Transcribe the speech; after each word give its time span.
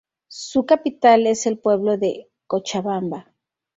Su 0.29 0.65
capital 0.65 1.27
es 1.27 1.45
el 1.45 1.59
pueblo 1.59 1.95
de 1.95 2.27
Cochabamba. 2.47 3.31